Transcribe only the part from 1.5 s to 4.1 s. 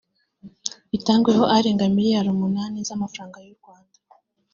arenga miliyari umunani z’amafaranga y’u Rwanda